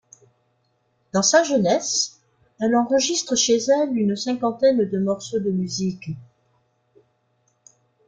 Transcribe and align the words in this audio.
Dans 1.13 1.21
sa 1.21 1.43
jeunesse, 1.43 2.19
elle 2.59 2.75
enregistre 2.75 3.35
chez 3.35 3.57
elle 3.59 3.95
une 3.95 4.15
cinquantaine 4.15 4.89
de 4.89 4.97
morceaux 4.97 5.37
de 5.37 5.51
musique. 5.51 6.09